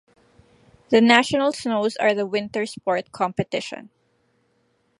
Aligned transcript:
The 0.89 0.99
National 0.99 1.51
Snows 1.51 1.95
are 1.95 2.15
the 2.15 2.25
winter 2.25 2.65
sport 2.65 3.11
competition. 3.11 3.91